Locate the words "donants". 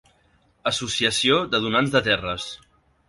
1.67-1.93